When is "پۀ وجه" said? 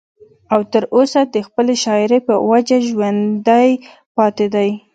2.25-2.77